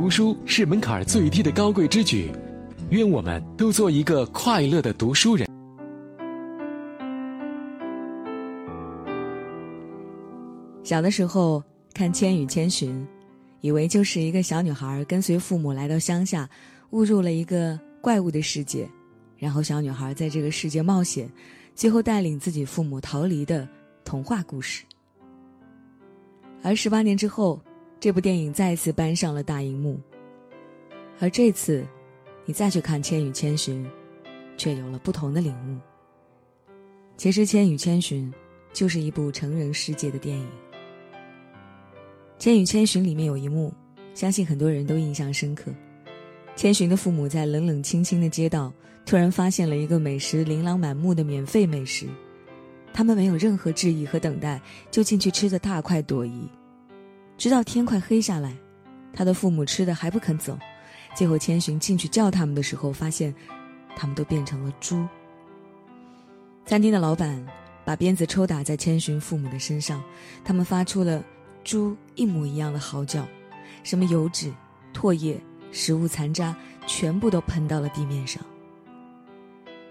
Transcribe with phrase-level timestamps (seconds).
[0.00, 2.30] 读书是门槛最低的高贵之举，
[2.90, 5.44] 愿我们都做一个快乐的读书人。
[10.84, 11.60] 小的时候
[11.92, 12.94] 看《千与千寻》，
[13.60, 16.48] 以为就是一个小女孩跟随父母来到乡下，
[16.90, 18.88] 误入了一个怪物的世界，
[19.36, 21.28] 然后小女孩在这个世界冒险，
[21.74, 23.68] 最后带领自己父母逃离的
[24.04, 24.84] 童话故事。
[26.62, 27.60] 而十八年之后，
[28.00, 29.98] 这部电影再次搬上了大荧幕。
[31.18, 31.84] 而这次，
[32.44, 33.84] 你再去看《千与千寻》，
[34.56, 35.76] 却有了不同的领悟。
[37.16, 38.32] 其实，《千与千寻》
[38.72, 40.46] 就是一部成人世界的电影。
[42.38, 43.74] 《千与千寻》里面有一幕，
[44.14, 45.72] 相信很多人都印象深刻。
[46.54, 48.72] 千寻的父母在冷冷清清的街道，
[49.04, 52.06] 突然发现了一个美食琳琅满目的免费美食，
[52.92, 56.48] 他们没有任何质疑和等待，就进去吃的大快朵颐，
[57.38, 58.54] 直到天快黑下来，
[59.12, 60.58] 他的父母吃的还不肯走，
[61.14, 63.34] 最后千寻进去叫他们的时候，发现
[63.96, 65.06] 他们都变成了猪。
[66.66, 67.42] 餐厅的老板
[67.84, 70.02] 把鞭子抽打在千寻父母的身上，
[70.44, 71.24] 他们发出了。
[71.64, 73.28] 猪一模一样的嚎叫，
[73.82, 74.50] 什么油脂、
[74.94, 75.38] 唾液、
[75.70, 78.42] 食物残渣，全部都喷到了地面上。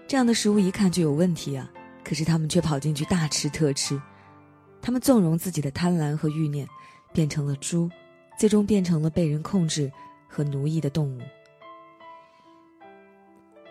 [0.08, 1.70] 这样的食物一看就有问题啊！
[2.02, 4.00] 可是他们却跑进去大吃特吃，
[4.82, 6.66] 他们纵容自己的贪婪和欲念，
[7.12, 7.90] 变成了猪，
[8.38, 9.90] 最终变成了被人控制
[10.28, 11.20] 和奴役的动物。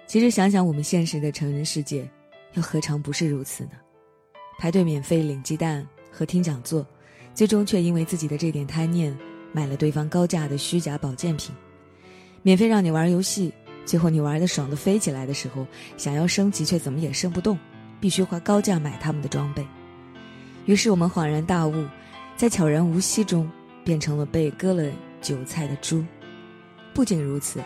[0.06, 2.10] 其实想想我们现实的成人世界，
[2.54, 3.72] 又何尝不是如此呢？
[4.58, 6.86] 排队免费领鸡蛋和听讲座。
[7.34, 9.16] 最终却因为自己的这点贪念，
[9.52, 11.54] 买了对方高价的虚假保健品，
[12.42, 13.54] 免费让你玩游戏，
[13.86, 15.64] 最后你玩的爽的飞起来的时候，
[15.98, 17.56] 想要升级却怎么也升不动，
[18.02, 19.64] 必须花高价买他们的装备。
[20.66, 21.86] 于是我们恍然大悟，
[22.38, 23.50] 在悄然无息中，
[23.84, 24.84] 变成了被割了
[25.20, 26.06] 韭菜的猪。
[26.94, 27.60] 不仅如此，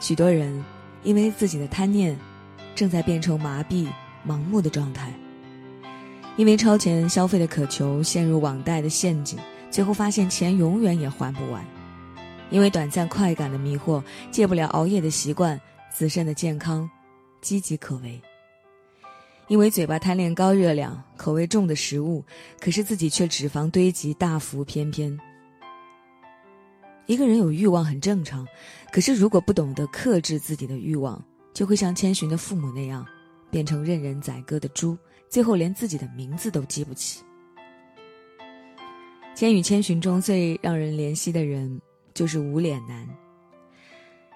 [0.00, 0.64] 许多人
[1.04, 2.18] 因为自己的贪念，
[2.74, 3.86] 正在变成麻痹、
[4.26, 5.14] 盲目的状态。
[6.36, 9.38] 因为超前消费的渴求，陷入网贷的陷阱，
[9.70, 11.62] 最后发现钱永远也还不完；
[12.50, 14.02] 因为短暂快感的迷惑，
[14.32, 15.60] 戒不了熬夜的习惯，
[15.92, 16.90] 自身的健康
[17.40, 18.20] 岌岌可危；
[19.48, 22.22] 因为嘴巴贪恋高热量、口味重的食物，
[22.60, 25.18] 可是自己却脂肪堆积大幅翩翩。
[27.06, 28.46] 一个人有欲望很正常，
[28.92, 31.22] 可是如果不懂得克制自己的欲望，
[31.54, 33.06] 就会像千寻的父母那样，
[33.50, 34.96] 变成任人宰割的猪。
[35.30, 37.22] 最后连自己的名字都记不起。
[39.40, 41.80] 《千与千寻》中最让人怜惜的人
[42.12, 43.08] 就是无脸男。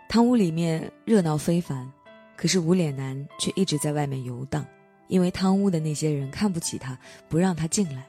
[0.08, 1.90] 汤屋里面热闹非凡，
[2.36, 4.64] 可是无脸男却一直在外面游荡，
[5.12, 8.06] 因为汤屋的那些人看不起他，不让他进来。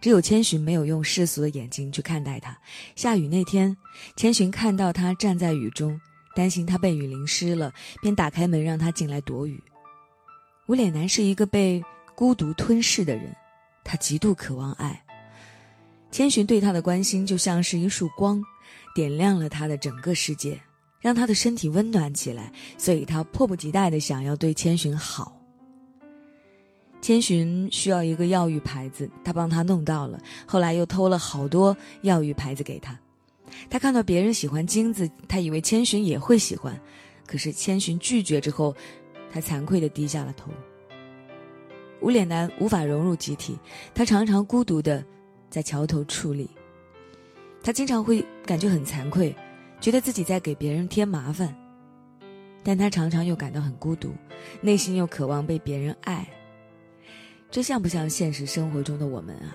[0.00, 2.58] 只有千寻没有用世俗的眼睛去看待他。
[2.94, 3.76] 下雨那天，
[4.16, 6.00] 千寻看到他站在雨中，
[6.34, 9.62] 担心他被雨淋湿了，便打开门让他进来躲雨。
[10.68, 11.84] 无脸男是一个被
[12.14, 13.36] 孤独吞噬的人，
[13.84, 15.04] 他极度渴望爱。
[16.10, 18.42] 千寻对他的关心就像是一束光，
[18.94, 20.58] 点亮了他的整个世界，
[20.98, 22.50] 让他的身体温暖起来。
[22.78, 25.35] 所以他迫不及待的想要对千寻好。
[27.00, 32.98] 千寻需要一个药浴牌子，他帮他弄到了，后来又偷了好多药浴牌子给他。
[33.70, 36.78] 他看到别人喜欢金子，他以为千寻也会喜欢，
[37.26, 38.74] 可是千寻拒绝之后。
[39.28, 40.50] 他惭愧地低下了头。
[42.00, 43.58] 无脸男无法融入集体，
[43.92, 45.04] 他常常孤独地
[45.50, 46.48] 在桥头矗立。
[47.62, 49.34] 他经常会感觉很惭愧，
[49.78, 51.54] 觉得自己在给别人添麻烦。
[52.62, 54.14] 但他常常又感到很孤独，
[54.62, 56.26] 内心又渴望被别人爱。
[57.50, 59.54] 这像不像现实生活中的我们啊？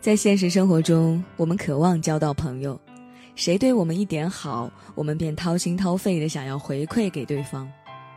[0.00, 2.80] 在现实生活中，我们渴望交到朋友。
[3.34, 7.70] 谁对我们一点好，我们便掏心掏肺的想要回馈给对方。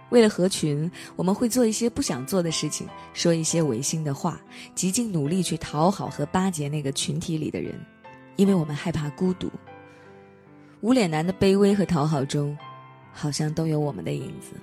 [0.09, 4.41] 为了合群，我们会做一些不想做的事情，说一些违心的话，
[4.73, 7.73] 极尽努力去讨好和巴结那个群体里的人，
[8.35, 9.49] 因为我们害怕孤独。
[10.81, 12.57] 无脸男的卑微和讨好中，
[13.13, 14.53] 好像都有我们的影子。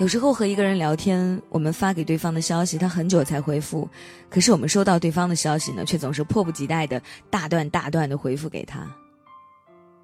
[0.00, 3.86] 有时候和一个人聊天，我们发给对方的消息，他很久才回复，
[4.30, 8.90] 可是我们收到对方的消息呢，却总是迫不及待的大段大段的回复给他。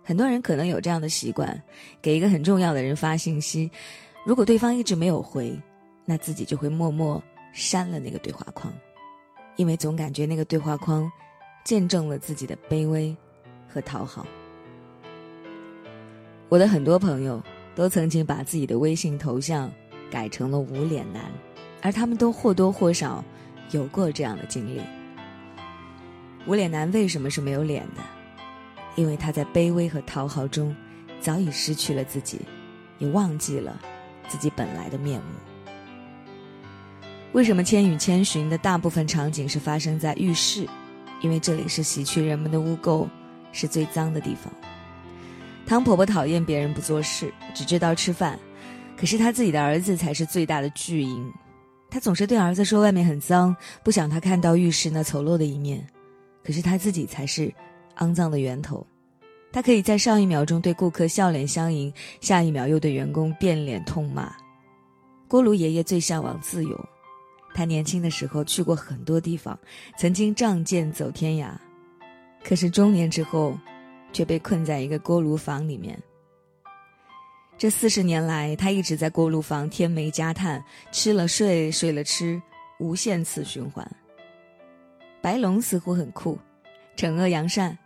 [0.04, 1.58] 很多人可能有这样的习惯，
[2.02, 3.70] 给一个很重要的人发信息，
[4.26, 5.58] 如果对方一直没有回，
[6.04, 7.20] 那自己就会默默
[7.54, 8.70] 删了那个对话框，
[9.56, 11.10] 因为总感觉那个对话框
[11.64, 13.16] 见证了自己的卑微
[13.66, 14.26] 和讨好。
[16.50, 17.42] 我的很多朋友
[17.74, 19.72] 都曾经把自己的微信头像
[20.10, 21.22] 改成了无脸男，
[21.82, 23.24] 而他们都或多或少
[23.70, 24.80] 有过这样的经历。
[26.46, 28.02] 无脸男为什么是没有脸的？
[28.94, 30.74] 因为他在卑微和讨好中，
[31.20, 32.40] 早已失去了自己，
[32.98, 33.78] 也忘记了
[34.28, 35.26] 自己本来的面目。
[37.32, 40.66] 为什么《千与千寻》的大部分场景是发生在浴室？
[41.20, 43.06] 因为这里是洗去人们的污垢，
[43.52, 44.52] 是最脏的地方。
[45.66, 48.38] 汤婆婆讨厌别人不做事，只知道吃饭，
[48.96, 51.32] 可是他自己的儿子才是最大的巨婴。
[51.90, 53.54] 他总是对儿子说外面很脏，
[53.84, 55.86] 不想他看到浴室那丑陋的一面。
[56.42, 57.52] 可是他自己才是
[57.98, 58.86] 肮脏的源头。
[59.52, 64.32] 他可以在上一秒钟对顾客笑脸相迎，下一秒又对员工变脸痛骂。
[65.28, 66.88] 锅炉爷爷最向往自由。
[67.54, 69.58] 他年轻的时候去过很多地方，
[69.96, 71.50] 曾经仗剑走天涯，
[72.44, 73.58] 可是中年之后，
[74.12, 75.98] 却被困在一个锅炉房里面。
[77.58, 80.62] 这四十年来，他一直在锅炉房添煤加炭，
[80.92, 82.40] 吃了睡，睡了吃，
[82.78, 83.90] 无限次循环。
[85.22, 86.38] 白龙似乎很酷，
[86.96, 87.76] 惩恶扬善，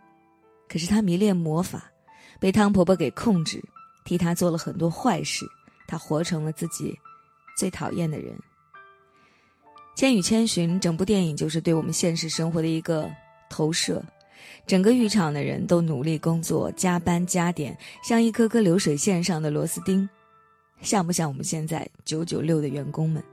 [0.67, 1.89] 可是他迷恋魔法，
[2.37, 3.63] 被汤婆婆给控制，
[4.03, 5.45] 替他做了很多坏事，
[5.87, 6.93] 他活成了自己
[7.57, 8.35] 最讨厌的人。
[9.95, 13.09] 《千与千寻》整部电影就是对我们现实生活的一个
[13.49, 14.03] 投射，
[14.65, 20.07] 整个浴场的人都努力工作，加班加点，像一颗颗流水线上的螺丝钉，
[20.81, 23.23] 像不像我们现在九九六的员工们？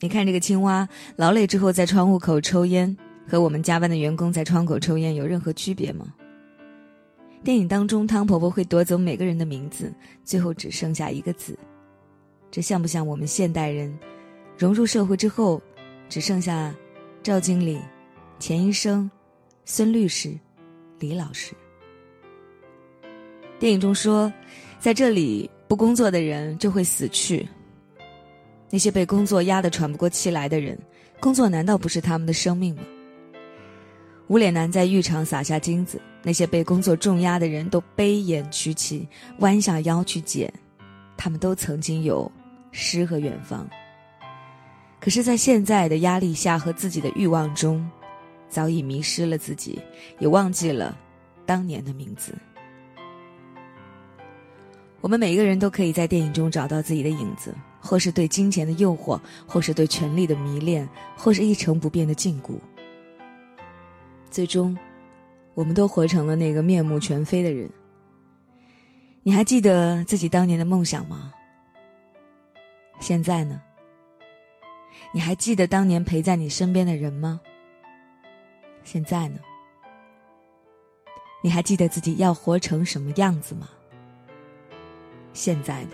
[0.00, 2.96] 你看这个青蛙，劳累之后在窗户口抽烟，
[3.28, 6.12] 和我们加班的员工在窗口抽烟有任何区别吗？
[7.44, 9.92] 电影当中，汤婆婆会夺走每个人的名字，
[10.24, 11.58] 最后只剩下一个字，
[12.50, 13.96] 这像不像我们现代人？
[14.56, 15.60] 融入社会之后，
[16.08, 16.72] 只剩下
[17.22, 17.80] 赵经理、
[18.38, 19.10] 钱医生、
[19.64, 20.36] 孙律师、
[20.98, 21.54] 李老师。
[23.58, 24.32] 电影中说，
[24.80, 27.48] 在这里不工作的人就会死去。
[28.68, 30.76] 那些被工作压得喘不过气来的人，
[31.20, 32.82] 工作难道不是他们的生命吗？
[34.26, 39.06] 无脸男在浴场撒下金子，那些被工作重压的人都悲眼屈膝，
[39.38, 40.52] 弯下腰去捡。
[41.16, 42.30] 他们都曾经有
[42.72, 43.68] 诗和远方。
[44.98, 47.88] 可是，在现在的压力下和自己的欲望中，
[48.52, 49.80] 早已迷失了自己，
[50.18, 50.94] 也忘记了
[51.46, 52.36] 当年的名字。
[55.00, 62.52] 我们每一个人都可以在电影中找到自己的影子，或是对金钱的诱惑，或是对权力的迷恋，或是一成不变的禁锢。
[64.30, 64.76] 最终，
[65.54, 67.70] 我们都活成了那个面目全非的人。
[69.22, 71.32] 你还记得自己当年的梦想吗？
[73.00, 73.62] 现在呢？
[75.14, 77.40] 你还记得当年陪在你身边的人吗？
[78.84, 79.38] 现在呢？
[81.42, 83.68] 你还记得自己要活成什么样子吗？
[85.32, 85.90] 现在呢？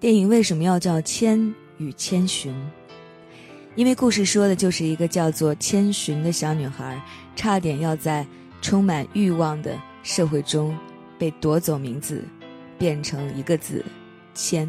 [0.00, 2.52] 电影为什么要叫《千与千寻》？
[3.74, 7.00] 因为故事说的就是一个叫做千寻的小女孩，
[7.36, 8.26] 差点要在
[8.60, 10.76] 充满欲望的社会中
[11.18, 12.24] 被夺走名字，
[12.78, 13.84] 变成一个字
[14.34, 14.68] “千”。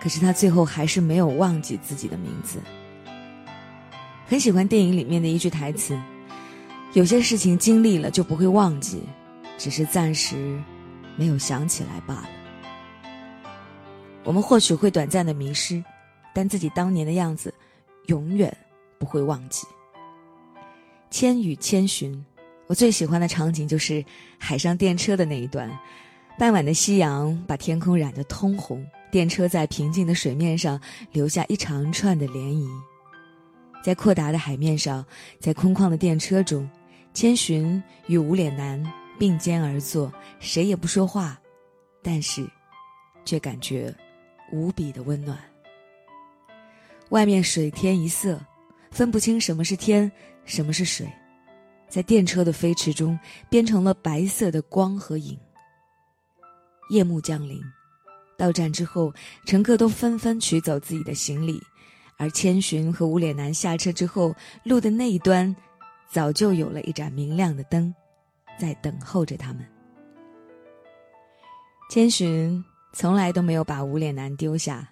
[0.00, 2.58] 可是他最后还是没有忘记自己的名字。
[4.28, 5.98] 很喜欢电影里面的一句台词
[6.92, 9.02] ：“有些事情经历了就不会忘记，
[9.56, 10.62] 只是暂时
[11.16, 12.28] 没有想起来罢了。”
[14.24, 15.82] 我们或许会短暂的迷失，
[16.34, 17.54] 但自己当年的样子
[18.08, 18.54] 永远
[18.98, 19.66] 不会忘记。
[21.10, 22.22] 千与千寻，
[22.66, 24.04] 我最喜欢的场景就是
[24.36, 25.70] 海上电车的那一段，
[26.38, 28.86] 傍晚的夕阳把天空染得通红。
[29.10, 30.78] 电车在平静的水面上
[31.12, 32.68] 留下一长串的涟漪，
[33.82, 35.04] 在阔达的海面上，
[35.40, 36.68] 在空旷的电车中，
[37.14, 38.82] 千寻与无脸男
[39.18, 41.38] 并肩而坐，谁也不说话，
[42.02, 42.46] 但是，
[43.24, 43.94] 却感觉
[44.52, 45.38] 无比的温暖。
[47.10, 48.38] 外面水天一色，
[48.90, 50.10] 分不清什么是天，
[50.44, 51.10] 什么是水，
[51.88, 53.18] 在电车的飞驰中
[53.48, 55.38] 变成了白色的光和影。
[56.90, 57.62] 夜幕降临。
[58.36, 59.12] 到站之后，
[59.46, 61.60] 乘客都纷纷取走自己的行李，
[62.18, 64.34] 而千寻和无脸男下车之后，
[64.64, 65.54] 路的那一端，
[66.10, 67.94] 早就有了一盏明亮的灯，
[68.58, 69.64] 在等候着他们。
[71.90, 74.86] 千寻从来都没有把无脸男丢下，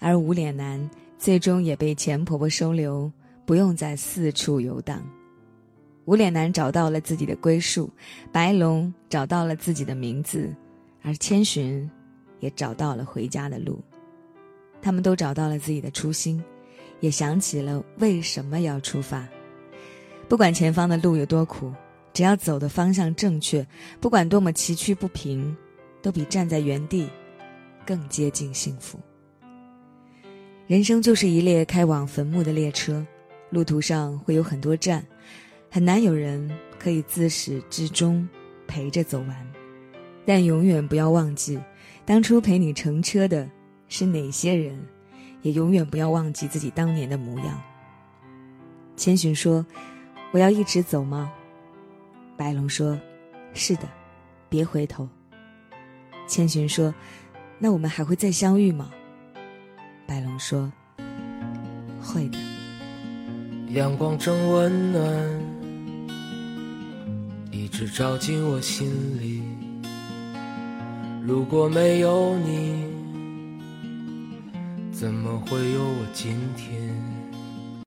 [0.00, 3.12] 而无脸男最终也被钱婆婆收留，
[3.46, 5.00] 不用再四处游荡。
[6.06, 7.88] 无脸男找到了自己的归宿，
[8.32, 10.52] 白龙找到了自己的名字，
[11.02, 11.88] 而千寻。
[12.40, 13.80] 也找到了回家的路，
[14.80, 16.42] 他们都找到了自己的初心，
[17.02, 19.28] 也想起了为什么要出发。
[20.28, 21.70] 不管前方的路有多苦，
[22.14, 23.66] 只要走的方向正确，
[24.00, 25.54] 不管多么崎岖不平，
[26.00, 27.08] 都比站在原地
[27.84, 28.98] 更接近幸福。
[30.68, 33.04] 人生就是一列开往坟墓的列车，
[33.50, 35.04] 路途上会有很多站，
[35.68, 38.26] 很难有人可以自始至终
[38.66, 39.52] 陪着走完，
[40.24, 41.58] 但永远不要忘记，
[42.06, 43.50] 当初陪你乘车的
[43.88, 44.80] 是哪些人，
[45.42, 47.60] 也永远不要忘记自己当年的模样。
[48.96, 49.64] 千寻说
[50.32, 51.30] ：“我要一直走吗？”
[52.36, 52.98] 白龙说
[53.52, 53.88] ：“是的，
[54.48, 55.08] 别回头。”
[56.26, 56.94] 千寻说
[57.58, 58.90] ：“那我们还会再相遇吗？”
[60.06, 60.72] 白龙说
[62.00, 62.38] ：“会的。”
[63.70, 65.40] 阳光正温暖，
[67.50, 68.86] 一直照进我心
[69.20, 69.42] 里。
[71.24, 72.86] 如果没有你，
[75.02, 77.21] 怎么会有我今天？